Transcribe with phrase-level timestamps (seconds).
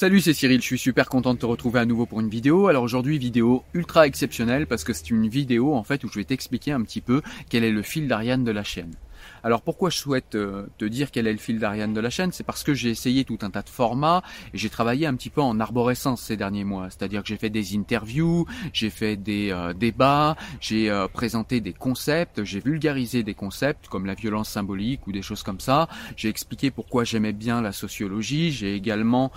[0.00, 2.68] Salut, c'est Cyril, je suis super content de te retrouver à nouveau pour une vidéo.
[2.68, 6.24] Alors aujourd'hui, vidéo ultra exceptionnelle parce que c'est une vidéo en fait où je vais
[6.24, 7.20] t'expliquer un petit peu
[7.50, 8.94] quel est le fil d'Ariane de la chaîne.
[9.42, 12.32] Alors pourquoi je souhaite euh, te dire quel est le fil d'Ariane de la chaîne?
[12.32, 15.30] C'est parce que j'ai essayé tout un tas de formats et j'ai travaillé un petit
[15.30, 16.88] peu en arborescence ces derniers mois.
[16.90, 21.72] C'est-à-dire que j'ai fait des interviews, j'ai fait des euh, débats, j'ai euh, présenté des
[21.72, 25.88] concepts, j'ai vulgarisé des concepts comme la violence symbolique ou des choses comme ça.
[26.16, 29.32] J'ai expliqué pourquoi j'aimais bien la sociologie, j'ai également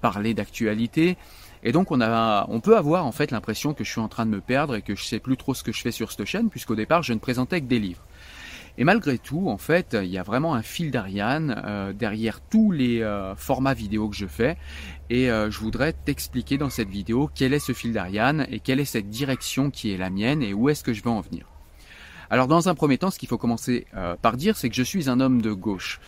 [0.00, 1.16] parlé d'actualité.
[1.64, 4.26] Et donc on a, on peut avoir en fait l'impression que je suis en train
[4.26, 6.24] de me perdre et que je sais plus trop ce que je fais sur cette
[6.24, 8.02] chaîne, puisqu'au départ je ne présentais que des livres.
[8.78, 12.70] Et malgré tout, en fait, il y a vraiment un fil d'Ariane euh, derrière tous
[12.70, 14.56] les euh, formats vidéo que je fais.
[15.10, 18.80] Et euh, je voudrais t'expliquer dans cette vidéo quel est ce fil d'Ariane et quelle
[18.80, 21.46] est cette direction qui est la mienne et où est-ce que je veux en venir.
[22.30, 23.86] Alors dans un premier temps, ce qu'il faut commencer
[24.22, 26.00] par dire, c'est que je suis un homme de gauche.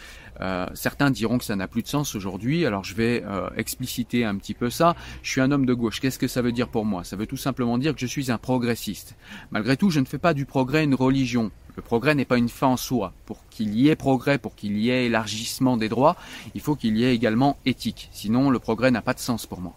[0.72, 3.22] Certains diront que ça n'a plus de sens aujourd'hui, alors je vais
[3.58, 4.96] expliciter un petit peu ça.
[5.22, 6.00] Je suis un homme de gauche.
[6.00, 7.04] Qu'est-ce que ça veut dire pour moi?
[7.04, 9.16] Ça veut tout simplement dire que je suis un progressiste.
[9.50, 11.50] Malgré tout, je ne fais pas du progrès une religion.
[11.76, 13.12] Le progrès n'est pas une fin en soi.
[13.26, 16.16] Pour qu'il y ait progrès, pour qu'il y ait élargissement des droits,
[16.54, 18.08] il faut qu'il y ait également éthique.
[18.12, 19.76] Sinon, le progrès n'a pas de sens pour moi.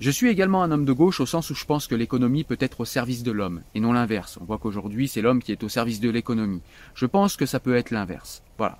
[0.00, 2.56] Je suis également un homme de gauche au sens où je pense que l'économie peut
[2.58, 4.38] être au service de l'homme, et non l'inverse.
[4.40, 6.62] On voit qu'aujourd'hui c'est l'homme qui est au service de l'économie.
[6.96, 8.42] Je pense que ça peut être l'inverse.
[8.58, 8.78] Voilà.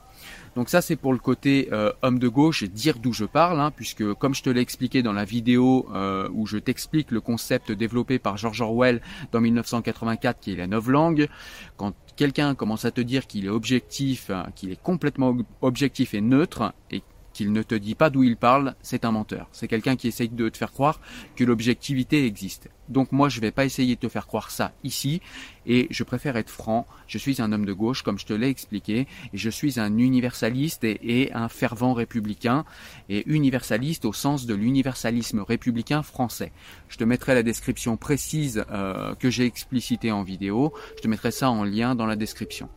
[0.56, 3.60] Donc ça c'est pour le côté euh, homme de gauche et dire d'où je parle,
[3.60, 7.20] hein, puisque comme je te l'ai expliqué dans la vidéo euh, où je t'explique le
[7.20, 11.28] concept développé par George Orwell dans 1984 qui est la novlangue,
[11.76, 16.20] quand quelqu'un commence à te dire qu'il est objectif, hein, qu'il est complètement objectif et
[16.20, 17.02] neutre, et
[17.34, 19.48] qu'il ne te dit pas d'où il parle, c'est un menteur.
[19.52, 21.00] C'est quelqu'un qui essaye de te faire croire
[21.36, 22.70] que l'objectivité existe.
[22.88, 25.20] Donc moi, je vais pas essayer de te faire croire ça ici,
[25.66, 26.86] et je préfère être franc.
[27.06, 29.98] Je suis un homme de gauche, comme je te l'ai expliqué, et je suis un
[29.98, 32.64] universaliste et, un fervent républicain,
[33.08, 36.52] et universaliste au sens de l'universalisme républicain français.
[36.88, 40.72] Je te mettrai la description précise euh, que j'ai explicitée en vidéo.
[40.96, 42.68] Je te mettrai ça en lien dans la description.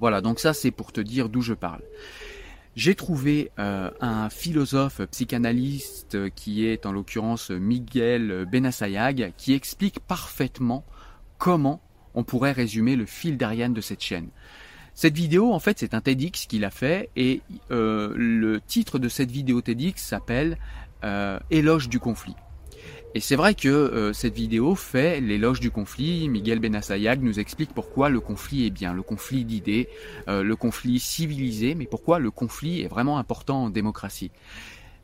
[0.00, 1.82] Voilà, donc ça c'est pour te dire d'où je parle.
[2.76, 10.84] J'ai trouvé euh, un philosophe psychanalyste qui est en l'occurrence Miguel Benassayag qui explique parfaitement
[11.38, 11.80] comment
[12.14, 14.28] on pourrait résumer le fil d'Ariane de cette chaîne.
[14.92, 19.08] Cette vidéo, en fait, c'est un TEDx qu'il a fait et euh, le titre de
[19.08, 20.56] cette vidéo TEDx s'appelle
[21.04, 22.34] euh, Éloge du conflit.
[23.16, 26.28] Et c'est vrai que euh, cette vidéo fait l'éloge du conflit.
[26.28, 29.88] Miguel Benassayag nous explique pourquoi le conflit est bien, le conflit d'idées,
[30.26, 34.32] euh, le conflit civilisé, mais pourquoi le conflit est vraiment important en démocratie.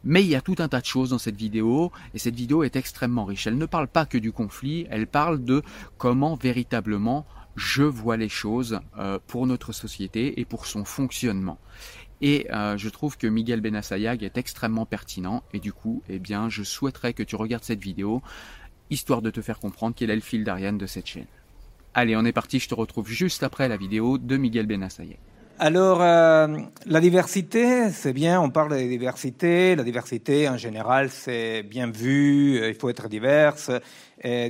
[0.03, 2.65] Mais il y a tout un tas de choses dans cette vidéo, et cette vidéo
[2.65, 3.47] est extrêmement riche.
[3.47, 5.62] Elle ne parle pas que du conflit, elle parle de
[5.97, 11.59] comment véritablement je vois les choses euh, pour notre société et pour son fonctionnement.
[12.21, 15.43] Et euh, je trouve que Miguel Benassayag est extrêmement pertinent.
[15.53, 18.23] Et du coup, eh bien, je souhaiterais que tu regardes cette vidéo,
[18.91, 21.27] histoire de te faire comprendre quel est le fil d'Ariane de cette chaîne.
[21.95, 25.19] Allez, on est parti, je te retrouve juste après la vidéo de Miguel Benassayag.
[25.59, 26.57] Alors, euh,
[26.87, 29.77] la diversité, c'est bien, on parle de diversité.
[29.77, 33.71] La diversité, en général, c'est bien vu, euh, il faut être diverse.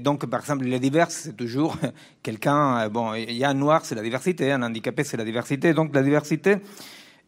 [0.02, 1.76] Donc, par exemple, les diverses, c'est toujours
[2.22, 5.74] quelqu'un, bon, il y a un noir, c'est la diversité, un handicapé, c'est la diversité.
[5.74, 6.56] Donc, la diversité,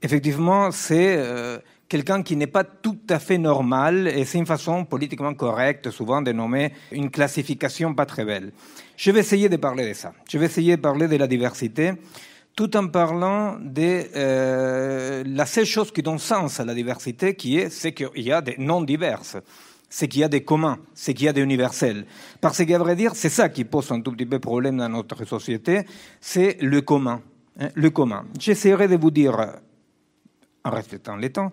[0.02, 1.19] effectivement, c'est
[1.88, 6.22] quelqu'un qui n'est pas tout à fait normal et c'est une façon politiquement correcte, souvent,
[6.22, 8.52] de nommer une classification pas très belle.
[8.96, 10.12] Je vais essayer de parler de ça.
[10.28, 11.93] Je vais essayer de parler de la diversité
[12.56, 17.58] tout en parlant de euh, la seule chose qui donne sens à la diversité, qui
[17.58, 19.37] est c'est qu'il y a des non diverses,
[19.88, 22.06] c'est qu'il y a des communs, c'est qu'il y a des universels.
[22.40, 25.26] Parce qu'à vrai dire, c'est ça qui pose un tout petit peu problème dans notre
[25.26, 25.82] société,
[26.20, 27.20] c'est le commun.
[27.60, 28.25] Hein, le commun.
[28.38, 29.37] J'essaierai de vous dire,
[30.64, 31.53] en respectant les temps,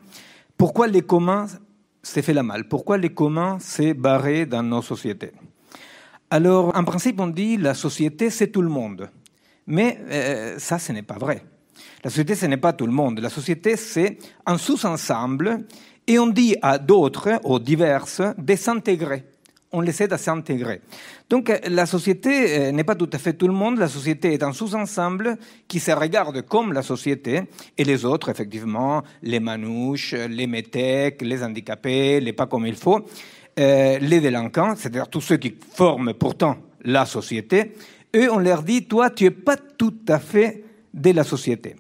[0.58, 1.48] pourquoi les communs
[2.02, 5.32] s'est fait la mal, pourquoi les communs s'est barré dans nos sociétés?
[6.30, 9.10] Alors, en principe, on dit la société, c'est tout le monde.
[9.66, 11.44] Mais euh, ça, ce n'est pas vrai.
[12.04, 13.20] La société, ce n'est pas tout le monde.
[13.20, 15.66] La société, c'est un sous-ensemble
[16.08, 19.26] et on dit à d'autres, aux diverses, de s'intégrer.
[19.72, 20.82] On les aide à s'intégrer.
[21.30, 24.42] Donc la société euh, n'est pas tout à fait tout le monde, la société est
[24.42, 25.38] un sous-ensemble
[25.68, 27.44] qui se regarde comme la société,
[27.78, 33.06] et les autres, effectivement, les manouches, les métèques, les handicapés, les pas comme il faut,
[33.60, 37.74] euh, les délinquants, c'est-à-dire tous ceux qui forment pourtant la société,
[38.16, 40.64] eux, on leur dit, toi, tu n'es pas tout à fait
[40.94, 41.76] de la société.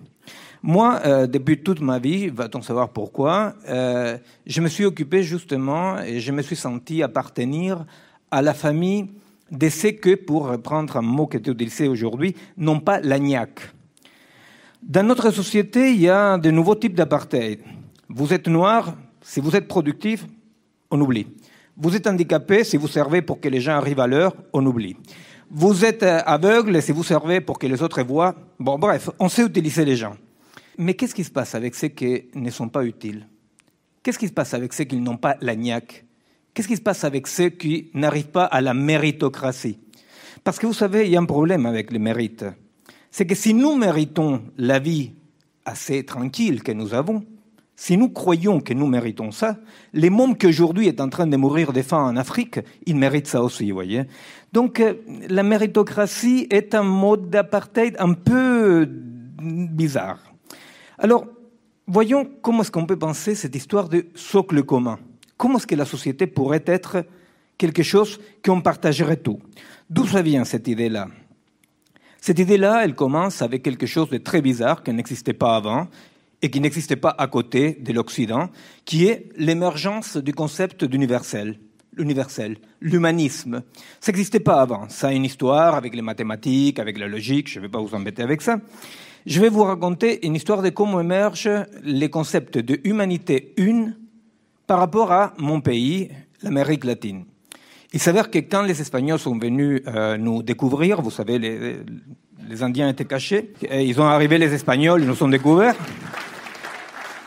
[0.61, 5.99] Moi, euh, depuis toute ma vie, va-t-on savoir pourquoi, euh, je me suis occupé justement
[5.99, 7.85] et je me suis senti appartenir
[8.29, 9.07] à la famille
[9.51, 13.73] de ceux que, pour reprendre un mot qui est utilisé aujourd'hui, n'ont pas l'agnac.
[14.83, 17.61] Dans notre société, il y a de nouveaux types d'apartheid.
[18.09, 20.25] Vous êtes noir, si vous êtes productif,
[20.91, 21.27] on oublie.
[21.77, 24.97] Vous êtes handicapé, si vous servez pour que les gens arrivent à l'heure, on oublie.
[25.49, 28.35] Vous êtes euh, aveugle si vous servez pour que les autres voient.
[28.59, 30.15] Bon, bref, on sait utiliser les gens.
[30.81, 33.27] Mais qu'est-ce qui se passe avec ceux qui ne sont pas utiles?
[34.01, 36.05] Qu'est-ce qui se passe avec ceux qui n'ont pas l'agnac
[36.53, 39.77] Qu'est-ce qui se passe avec ceux qui n'arrivent pas à la méritocratie?
[40.41, 42.45] Parce que vous savez, il y a un problème avec les mérites.
[43.11, 45.11] C'est que si nous méritons la vie
[45.65, 47.25] assez tranquille que nous avons,
[47.75, 49.57] si nous croyons que nous méritons ça,
[49.91, 53.27] les mômes qui aujourd'hui est en train de mourir de faim en Afrique, ils méritent
[53.27, 54.03] ça aussi, vous voyez.
[54.53, 54.93] Donc euh,
[55.27, 60.28] la méritocratie est un mode d'apartheid un peu bizarre.
[60.99, 61.25] Alors,
[61.87, 64.99] voyons comment est-ce qu'on peut penser cette histoire de socle commun.
[65.37, 67.05] Comment est-ce que la société pourrait être
[67.57, 69.39] quelque chose qu'on partagerait tout
[69.89, 71.07] D'où ça vient cette idée-là
[72.19, 75.87] Cette idée-là, elle commence avec quelque chose de très bizarre qui n'existait pas avant
[76.41, 78.49] et qui n'existait pas à côté de l'Occident,
[78.83, 81.59] qui est l'émergence du concept d'universel
[81.99, 83.61] l'universel, l'humanisme.
[83.99, 84.87] Ça n'existait pas avant.
[84.89, 87.93] Ça a une histoire avec les mathématiques, avec la logique, je ne vais pas vous
[87.93, 88.59] embêter avec ça.
[89.25, 93.95] Je vais vous raconter une histoire de comment émergent les concepts de humanité une
[94.65, 96.09] par rapport à mon pays,
[96.41, 97.25] l'Amérique latine.
[97.91, 101.77] Il s'avère que quand les Espagnols sont venus euh, nous découvrir, vous savez, les,
[102.47, 105.75] les Indiens étaient cachés, ils ont arrivé les Espagnols, ils nous ont découverts.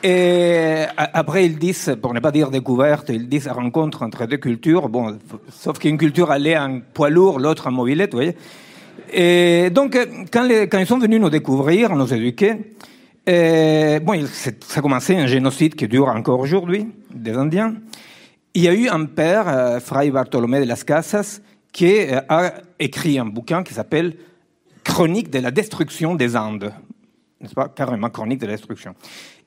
[0.03, 4.89] Et après, ils disent, pour ne pas dire découverte, ils disent rencontre entre deux cultures.
[4.89, 5.19] Bon,
[5.51, 8.37] sauf qu'une culture allait en poids lourd, l'autre en mobilette, vous voyez.
[9.13, 9.97] Et donc,
[10.33, 12.57] quand, les, quand, ils sont venus nous découvrir, nous éduquer,
[13.27, 17.75] et, bon, ça a commencé un génocide qui dure encore aujourd'hui, des Indiens.
[18.55, 21.41] Il y a eu un père, euh, Fray Bartolomé de las Casas,
[21.73, 24.17] qui euh, a écrit un bouquin qui s'appelle
[24.85, 26.73] Chronique de la destruction des Andes.
[27.41, 27.69] N'est-ce pas?
[27.69, 28.95] Carrément chronique de la destruction.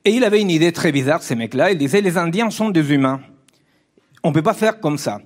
[0.04, 1.70] Et il avait une idée très bizarre, ces mecs-là.
[1.70, 3.20] Il disait, les Indiens sont des humains.
[4.22, 5.20] On ne peut pas faire comme ça.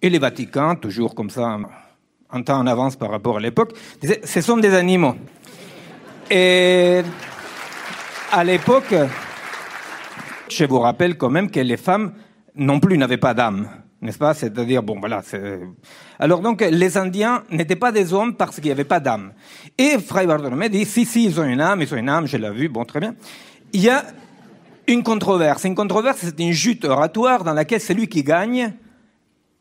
[0.00, 1.58] Et les Vatican, toujours comme ça,
[2.32, 5.14] un temps en avance par rapport à l'époque, disait, ce sont des animaux.
[6.30, 7.02] Et
[8.30, 8.94] à l'époque,
[10.48, 12.12] je vous rappelle quand même que les femmes
[12.56, 13.68] non plus n'avaient pas d'âme,
[14.00, 14.34] n'est-ce pas?
[14.34, 15.22] C'est-à-dire, bon, voilà.
[16.18, 19.32] Alors donc, les Indiens n'étaient pas des hommes parce qu'il n'y avait pas d'âme.
[19.76, 22.36] Et Fray Bartolomé dit, si, si, ils ont une âme, ils ont une âme, je
[22.36, 23.14] l'ai vu, bon, très bien.
[23.72, 24.04] Il y a
[24.86, 25.64] une controverse.
[25.64, 28.74] Une controverse, c'est une jute oratoire dans laquelle celui qui gagne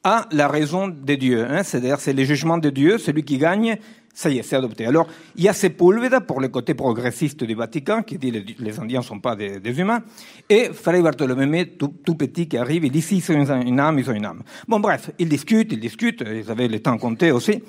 [0.03, 1.45] a la raison de Dieu.
[1.47, 1.63] Hein.
[1.63, 3.77] C'est-à-dire, c'est le jugement de Dieu, celui qui gagne,
[4.13, 4.85] ça y est, c'est adopté.
[4.85, 8.79] Alors, il y a Sepulveda, pour le côté progressiste du Vatican, qui dit les, les
[8.79, 10.01] Indiens ne sont pas des, humains,
[10.49, 13.99] et Fray Bartholomé, tout, tout, petit, qui arrive, il dit si, ils ont une âme,
[13.99, 14.43] ils ont une âme.
[14.67, 17.61] Bon, bref, ils discutent, ils discutent, ils avaient le temps compté aussi.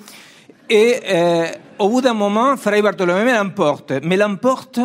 [0.69, 1.47] Et euh,
[1.79, 4.79] au bout d'un moment, Fray Bartholomé l'emporte, mais l'emporte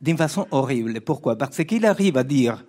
[0.00, 1.00] d'une façon horrible.
[1.00, 1.36] Pourquoi?
[1.36, 2.64] Parce qu'il arrive à dire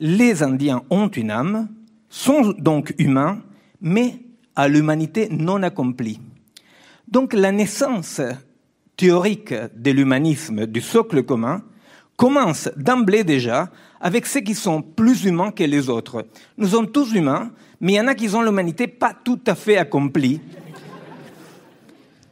[0.00, 1.68] les Indiens ont une âme,
[2.08, 3.42] sont donc humains,
[3.80, 4.20] mais
[4.56, 6.20] à l'humanité non accomplie.
[7.06, 8.20] Donc la naissance
[8.96, 11.62] théorique de l'humanisme du socle commun
[12.16, 16.26] commence d'emblée déjà avec ceux qui sont plus humains que les autres.
[16.56, 19.54] Nous sommes tous humains, mais il y en a qui ont l'humanité pas tout à
[19.54, 20.40] fait accomplie.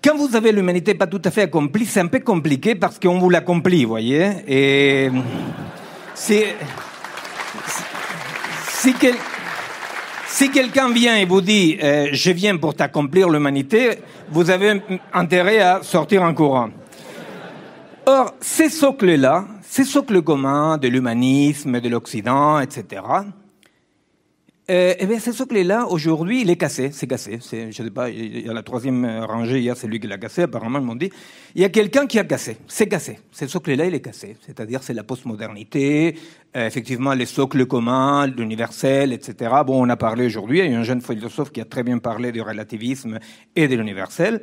[0.02, 3.18] Quand vous avez l'humanité pas tout à fait accomplie, c'est un peu compliqué parce qu'on
[3.18, 4.30] vous l'accomplit, vous voyez.
[4.47, 5.11] Et
[6.14, 6.45] si
[10.45, 13.99] quelqu'un vient et vous dit euh, je viens pour t'accomplir l'humanité,
[14.31, 14.83] vous avez
[15.14, 16.69] intérêt à sortir en courant.
[18.05, 23.02] Or, ces socles-là, ces socles communs de l'humanisme, de l'Occident, etc.,
[24.68, 26.90] euh, eh bien, ce socle-là, aujourd'hui, il est cassé.
[26.90, 27.38] C'est cassé.
[27.40, 30.18] C'est, je sais pas, il y a la troisième rangée, il y a qui l'a
[30.18, 31.11] cassé, apparemment, ils m'ont dit.
[31.54, 32.56] Il y a quelqu'un qui a cassé.
[32.66, 33.20] C'est cassé.
[33.30, 34.37] Ce socle-là, il est cassé.
[34.44, 36.16] C'est-à-dire, c'est la postmodernité,
[36.56, 39.54] euh, effectivement, les socles communs, l'universel, etc.
[39.64, 41.99] Bon, on a parlé aujourd'hui, il y a un jeune philosophe qui a très bien
[41.99, 43.20] parlé du relativisme
[43.54, 44.42] et de l'universel.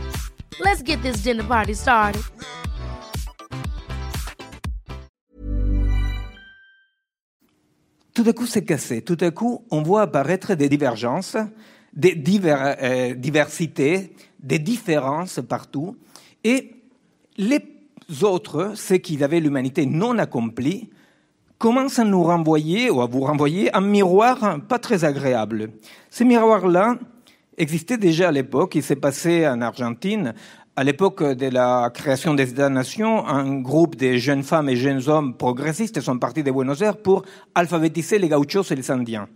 [0.59, 2.21] Let's get this dinner party started.
[8.13, 9.01] Tout à coup, c'est cassé.
[9.01, 11.37] Tout à coup, on voit apparaître des divergences,
[11.93, 15.95] des diver, euh, diversités, des différences partout.
[16.43, 16.71] Et
[17.37, 17.61] les
[18.21, 20.89] autres, ceux qui avaient l'humanité non accomplie,
[21.57, 25.71] commencent à nous renvoyer, ou à vous renvoyer, un miroir pas très agréable.
[26.09, 26.97] Ce miroir-là
[27.61, 28.75] existait déjà à l'époque.
[28.75, 30.33] Il s'est passé en Argentine
[30.77, 35.35] à l'époque de la création des États-nations, un groupe de jeunes femmes et jeunes hommes
[35.35, 39.27] progressistes sont partis de Buenos Aires pour alphabétiser les gauchos et les Indiens.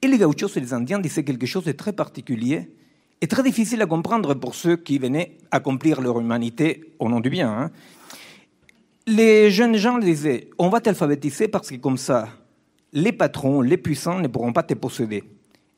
[0.00, 2.70] Et les gauchos et les Indiens disaient quelque chose de très particulier
[3.20, 7.28] et très difficile à comprendre pour ceux qui venaient accomplir leur humanité au nom du
[7.28, 7.50] bien.
[7.50, 7.70] Hein.
[9.06, 12.28] Les jeunes gens disaient, on va t'alphabétiser parce que comme ça,
[12.94, 15.22] les patrons, les puissants ne pourront pas te posséder.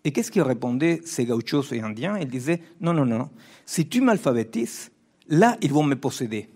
[0.05, 2.19] Et qu'est-ce qu'ils répondaient ces gauchos et indiens?
[2.19, 3.31] Ils disaient non, non, non,
[3.65, 4.91] si tu m'alphabétises,
[5.29, 6.51] là, ils vont me posséder.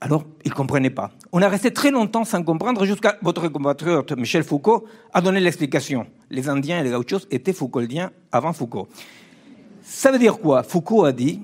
[0.00, 1.12] Alors, ils ne comprenaient pas.
[1.30, 6.06] On a resté très longtemps sans comprendre jusqu'à votre compatriote Michel Foucault a donné l'explication.
[6.28, 8.88] Les Indiens et les gauchos étaient Foucauldiens avant Foucault.
[9.82, 10.64] Ça veut dire quoi?
[10.64, 11.40] Foucault a dit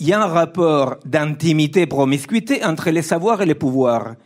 [0.00, 4.16] il y a un rapport d'intimité, promiscuité entre les savoirs et les pouvoirs.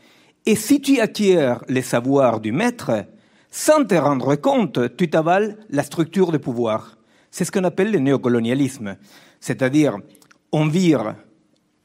[0.47, 3.05] Et si tu acquiers les savoirs du maître,
[3.51, 6.99] sans te rendre compte, tu t'avales la structure de pouvoir.
[7.31, 8.97] C'est ce qu'on appelle le néocolonialisme.
[9.41, 9.97] C'est-à-dire,
[10.53, 11.15] on vire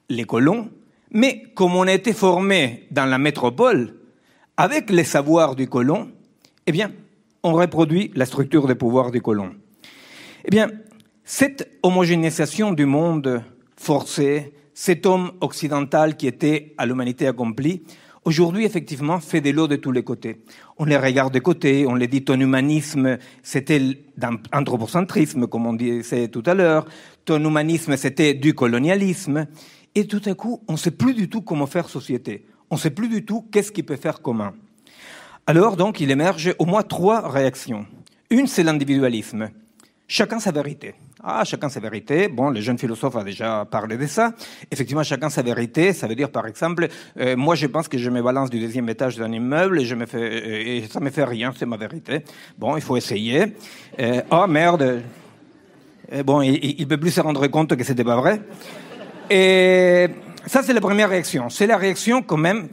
[0.09, 0.69] les colons,
[1.11, 3.95] mais comme on a été formé dans la métropole,
[4.57, 6.11] avec les savoirs du colon,
[6.65, 6.91] eh bien,
[7.43, 9.53] on reproduit la structure de pouvoir du colon.
[10.45, 10.69] Eh bien,
[11.23, 13.43] cette homogénéisation du monde
[13.77, 17.83] forcé, cet homme occidental qui était à l'humanité accomplie,
[18.25, 20.41] aujourd'hui, effectivement, fait de l'eau de tous les côtés.
[20.77, 23.81] On les regarde de côté, on les dit ton humanisme, c'était
[24.51, 26.85] l'anthropocentrisme, comme on disait tout à l'heure,
[27.25, 29.47] ton humanisme, c'était du colonialisme,
[29.95, 32.45] et tout à coup, on ne sait plus du tout comment faire société.
[32.69, 34.53] On ne sait plus du tout qu'est-ce qui peut faire commun.
[35.45, 37.85] Alors, donc, il émerge au moins trois réactions.
[38.29, 39.49] Une, c'est l'individualisme.
[40.07, 40.95] Chacun sa vérité.
[41.23, 42.27] Ah, chacun sa vérité.
[42.27, 44.33] Bon, le jeune philosophe a déjà parlé de ça.
[44.69, 45.93] Effectivement, chacun sa vérité.
[45.93, 46.87] Ça veut dire, par exemple,
[47.19, 49.95] euh, moi, je pense que je me balance du deuxième étage d'un immeuble et je
[49.95, 51.53] me euh, ça me fait rien.
[51.57, 52.25] C'est ma vérité.
[52.57, 53.55] Bon, il faut essayer.
[53.99, 55.01] Euh, oh merde.
[56.25, 58.41] bon, il, ne peut plus se rendre compte que c'était pas vrai.
[59.29, 60.09] Et
[60.45, 61.49] ça, c'est la première réaction.
[61.49, 62.67] C'est la réaction quand même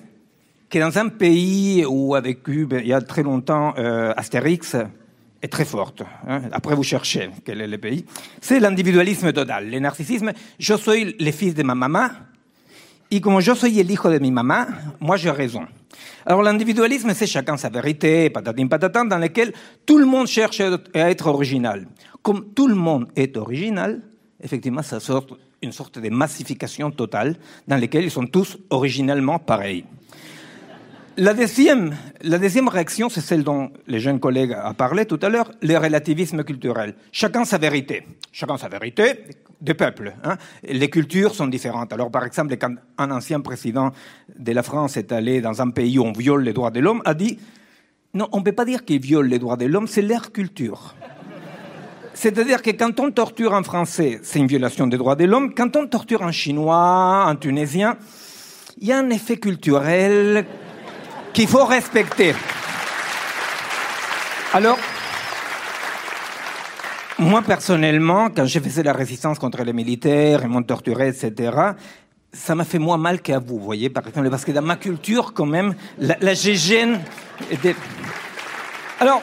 [0.68, 3.72] que dans un pays où a vécu ben, il y a très longtemps
[4.16, 4.76] Astérix,
[5.42, 6.02] est très forte.
[6.26, 6.42] Hein.
[6.52, 8.04] Après, vous cherchez quel est le pays.
[8.40, 10.32] C'est l'individualisme total, le narcissisme.
[10.58, 12.08] Je suis le fils de ma maman,
[13.10, 14.66] et comme je suis le hijo de mi maman,
[15.00, 15.66] moi j'ai raison.
[16.24, 19.52] Alors l'individualisme, c'est chacun sa vérité, patatin patatin, dans lequel
[19.84, 21.88] tout le monde cherche à être original.
[22.22, 24.00] Comme tout le monde est original,
[24.40, 25.26] effectivement, ça sort
[25.60, 29.84] une sorte de massification totale dans laquelle ils sont tous originellement pareils.
[31.20, 31.92] La deuxième,
[32.68, 36.94] réaction, c'est celle dont les jeunes collègues ont parlé tout à l'heure, le relativisme culturel.
[37.12, 38.04] Chacun sa vérité.
[38.32, 39.24] Chacun sa vérité
[39.60, 40.14] des peuples.
[40.24, 40.38] Hein.
[40.62, 41.92] Les cultures sont différentes.
[41.92, 43.92] Alors, par exemple, quand un ancien président
[44.34, 47.02] de la France est allé dans un pays où on viole les droits de l'homme,
[47.04, 47.38] a dit
[48.14, 50.94] non, on ne peut pas dire qu'il viole les droits de l'homme, c'est leur culture.
[52.14, 55.52] C'est-à-dire que quand on torture un Français, c'est une violation des droits de l'homme.
[55.54, 57.98] Quand on torture un Chinois, un Tunisien,
[58.78, 60.46] il y a un effet culturel
[61.32, 62.34] qu'il faut respecter.
[64.52, 64.78] Alors,
[67.18, 71.72] moi personnellement, quand j'ai fait la résistance contre les militaires, ils m'ont torturé, etc.,
[72.32, 75.32] ça m'a fait moins mal qu'à vous, voyez, par exemple, parce que dans ma culture,
[75.34, 77.74] quand même, la, la était...
[79.00, 79.22] Alors,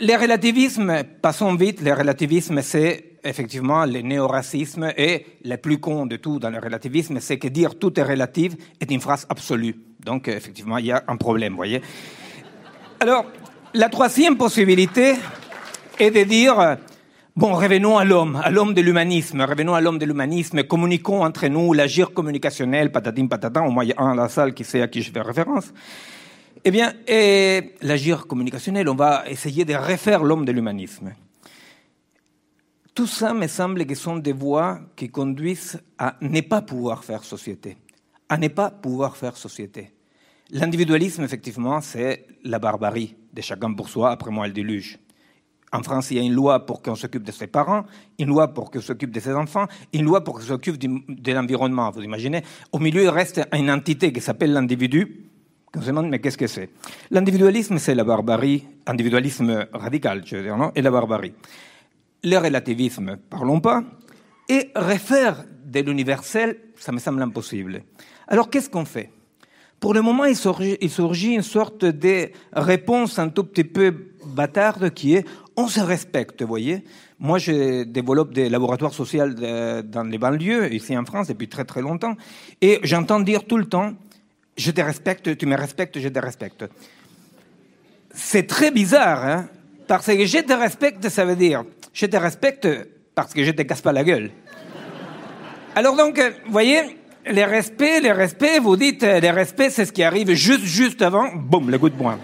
[0.00, 6.16] les relativismes, passons vite, les relativismes, c'est effectivement le néo-racisme et le plus con de
[6.16, 9.76] tout dans le relativisme, c'est que dire tout est relatif est une phrase absolue.
[10.04, 11.82] Donc, effectivement, il y a un problème, voyez.
[13.00, 13.26] Alors,
[13.74, 15.14] la troisième possibilité
[15.98, 16.78] est de dire
[17.36, 21.46] Bon, revenons à l'homme, à l'homme de l'humanisme, revenons à l'homme de l'humanisme, communiquons entre
[21.46, 24.64] nous, l'agir communicationnel, patatim patatin, au moins il y a un à la salle qui
[24.64, 25.72] sait à qui je fais référence.
[26.62, 26.92] Eh bien,
[27.80, 31.14] l'agir communicationnel, on va essayer de refaire l'homme de l'humanisme.
[32.94, 37.24] Tout ça me semble que sont des voies qui conduisent à ne pas pouvoir faire
[37.24, 37.78] société,
[38.28, 39.90] à ne pas pouvoir faire société.
[40.50, 44.98] L'individualisme, effectivement, c'est la barbarie de chacun pour soi, après moi le déluge.
[45.72, 47.84] En France, il y a une loi pour qu'on s'occupe de ses parents,
[48.18, 51.90] une loi pour qu'on s'occupe de ses enfants, une loi pour qu'on s'occupe de l'environnement.
[51.90, 55.29] Vous imaginez Au milieu, il reste une entité qui s'appelle l'individu.
[55.76, 56.70] On se demande, mais qu'est-ce que c'est?
[57.10, 61.32] L'individualisme, c'est la barbarie, individualisme radical, je veux dire, Et la barbarie.
[62.24, 63.84] Le relativisme, parlons pas.
[64.48, 67.84] Et refaire de l'universel, ça me semble impossible.
[68.26, 69.10] Alors, qu'est-ce qu'on fait?
[69.78, 73.94] Pour le moment, il surgit, il surgit une sorte de réponse un tout petit peu
[74.26, 75.24] bâtarde qui est
[75.56, 76.84] on se respecte, vous voyez?
[77.18, 81.80] Moi, je développe des laboratoires sociaux dans les banlieues, ici en France, depuis très très
[81.80, 82.16] longtemps,
[82.60, 83.94] et j'entends dire tout le temps,
[84.60, 86.64] je te respecte, tu me respectes, je te respecte.
[88.12, 89.48] C'est très bizarre, hein,
[89.86, 92.68] parce que je te respecte, ça veut dire, je te respecte
[93.14, 94.30] parce que je te casse pas la gueule.
[95.74, 100.02] Alors donc, vous voyez, les respects, les respects, vous dites, les respects, c'est ce qui
[100.02, 102.18] arrive juste, juste avant, boum, le coup de poing.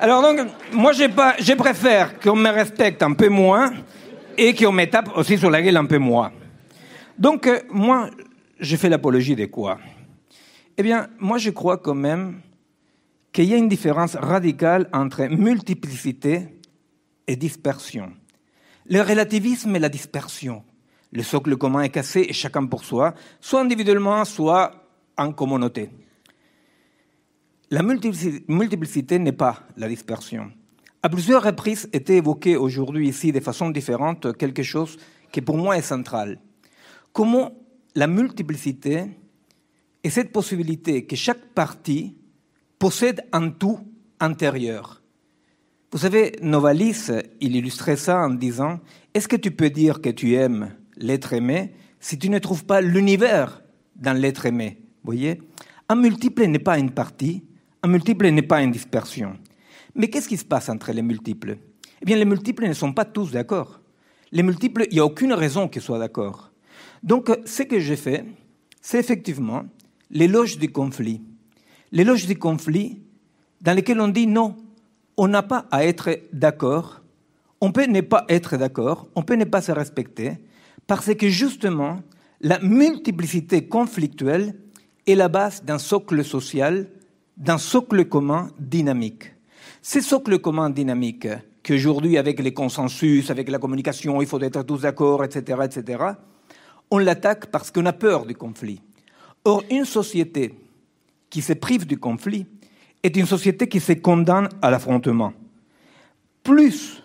[0.00, 3.72] Alors donc, moi, pas, je préfère qu'on me respecte un peu moins
[4.36, 6.32] et qu'on me tape aussi sur la gueule un peu moins.
[7.16, 8.10] Donc, euh, moi,
[8.58, 9.78] je fais l'apologie de quoi?
[10.76, 12.40] Eh bien, moi, je crois quand même
[13.32, 16.48] qu'il y a une différence radicale entre multiplicité
[17.26, 18.12] et dispersion.
[18.86, 20.64] Le relativisme et la dispersion.
[21.12, 24.72] Le socle commun est cassé et chacun pour soi, soit individuellement, soit
[25.16, 25.90] en communauté.
[27.70, 30.50] La multiplicité n'est pas la dispersion.
[31.02, 34.96] À plusieurs reprises était évoqué aujourd'hui ici de façon différente quelque chose
[35.30, 36.40] qui pour moi est central.
[37.12, 37.52] Comment
[37.94, 39.10] la multiplicité
[40.04, 42.14] et cette possibilité que chaque partie
[42.78, 43.80] possède un tout
[44.20, 45.02] intérieur.
[45.90, 48.80] Vous savez, Novalis, il illustrait ça en disant,
[49.14, 52.82] est-ce que tu peux dire que tu aimes l'être aimé si tu ne trouves pas
[52.82, 53.62] l'univers
[53.96, 54.82] dans l'être aimé?
[55.04, 55.40] Voyez
[55.88, 57.44] Un multiple n'est pas une partie,
[57.82, 59.38] un multiple n'est pas une dispersion.
[59.94, 61.56] Mais qu'est-ce qui se passe entre les multiples?
[62.02, 63.80] Eh bien, les multiples ne sont pas tous d'accord.
[64.32, 66.50] Les multiples, il n'y a aucune raison qu'ils soient d'accord.
[67.02, 68.24] Donc, ce que j'ai fait,
[68.82, 69.64] c'est effectivement
[70.14, 71.20] l'éloge du conflit.
[71.92, 73.02] L'éloge du conflit
[73.60, 74.56] dans lequel on dit non,
[75.16, 77.02] on n'a pas à être d'accord,
[77.60, 80.32] on peut ne pas être d'accord, on peut ne pas se respecter,
[80.86, 82.00] parce que justement,
[82.40, 84.54] la multiplicité conflictuelle
[85.06, 86.88] est la base d'un socle social
[87.36, 89.32] d'un socle commun dynamique.
[89.82, 91.26] Ce socle commun dynamique
[91.62, 96.04] qu'aujourd'hui, avec les consensus, avec la communication, il faut être tous d'accord, etc., etc.,
[96.90, 98.80] on l'attaque parce qu'on a peur du conflit.
[99.44, 100.54] Or, une société
[101.30, 102.46] qui se prive du conflit
[103.02, 105.32] est une société qui se condamne à l'affrontement.
[106.42, 107.02] Plus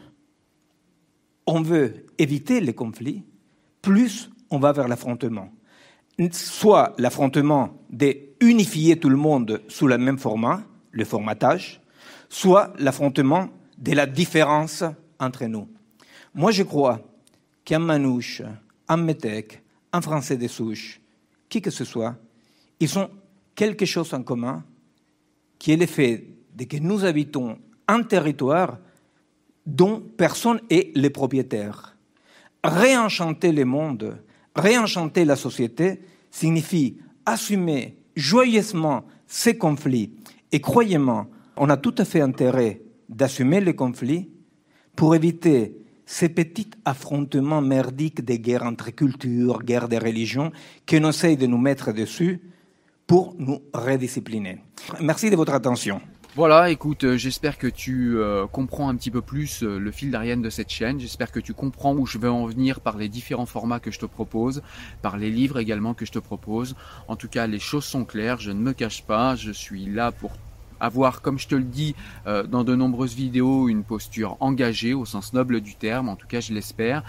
[1.46, 3.24] on veut éviter les conflits,
[3.82, 5.52] plus on va vers l'affrontement
[6.32, 11.82] soit l'affrontement d'unifier tout le monde sous le même format, le formatage,
[12.28, 14.84] soit l'affrontement de la différence
[15.20, 15.68] entre nous.
[16.34, 17.00] Moi, je crois
[17.64, 18.42] qu'un manouche,
[18.88, 21.00] un métèque, un français des souches,
[21.48, 22.16] qui que ce soit,
[22.80, 23.10] ils ont
[23.56, 24.64] quelque chose en commun,
[25.58, 28.78] qui est le fait de que nous habitons un territoire
[29.66, 31.98] dont personne n'est le propriétaire.
[32.64, 34.20] Réenchanter le monde
[34.56, 40.12] Réenchanter la société signifie assumer joyeusement ces conflits.
[40.52, 44.30] Et croyez-moi, on a tout à fait intérêt d'assumer les conflits
[44.96, 50.52] pour éviter ces petits affrontements merdiques des guerres entre cultures, guerres des religions,
[50.88, 52.42] qu'on essaye de nous mettre dessus
[53.10, 54.60] pour nous rediscipliner.
[55.02, 56.00] Merci de votre attention.
[56.36, 60.12] Voilà, écoute, euh, j'espère que tu euh, comprends un petit peu plus euh, le fil
[60.12, 61.00] d'Ariane de cette chaîne.
[61.00, 63.98] J'espère que tu comprends où je veux en venir par les différents formats que je
[63.98, 64.62] te propose,
[65.02, 66.76] par les livres également que je te propose.
[67.08, 70.12] En tout cas, les choses sont claires, je ne me cache pas, je suis là
[70.12, 70.34] pour
[70.80, 71.96] avoir, comme je te le dis
[72.26, 76.40] dans de nombreuses vidéos, une posture engagée au sens noble du terme, en tout cas
[76.40, 77.04] je l'espère.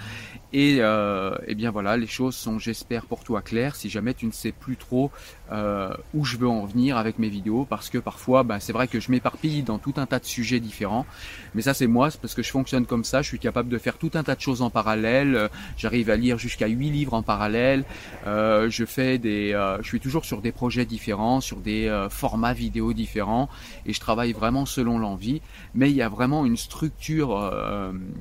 [0.53, 3.77] Et euh, eh bien voilà, les choses sont, j'espère, pour toi claires.
[3.77, 5.11] Si jamais tu ne sais plus trop
[5.53, 8.89] euh, où je veux en venir avec mes vidéos, parce que parfois, bah, c'est vrai
[8.89, 11.07] que je m'éparpille dans tout un tas de sujets différents.
[11.55, 13.23] Mais ça, c'est moi, c'est parce que je fonctionne comme ça.
[13.23, 15.49] Je suis capable de faire tout un tas de choses en parallèle.
[15.77, 17.85] J'arrive à lire jusqu'à 8 livres en parallèle.
[18.27, 22.93] Euh, je fais des, je suis toujours sur des projets différents, sur des formats vidéo
[22.93, 23.49] différents,
[23.87, 25.43] et je travaille vraiment selon l'envie.
[25.75, 27.53] Mais il y a vraiment une structure,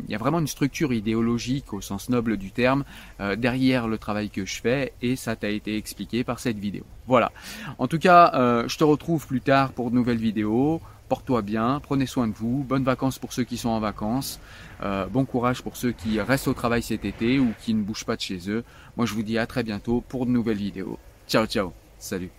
[0.08, 2.84] il y a vraiment une structure idéologique au sens du terme
[3.20, 6.84] euh, derrière le travail que je fais et ça t'a été expliqué par cette vidéo.
[7.08, 7.32] Voilà.
[7.78, 10.82] En tout cas, euh, je te retrouve plus tard pour de nouvelles vidéos.
[11.08, 14.40] Porte-toi bien, prenez soin de vous, bonnes vacances pour ceux qui sont en vacances,
[14.84, 18.06] euh, bon courage pour ceux qui restent au travail cet été ou qui ne bougent
[18.06, 18.64] pas de chez eux.
[18.96, 21.00] Moi je vous dis à très bientôt pour de nouvelles vidéos.
[21.28, 22.39] Ciao ciao, salut.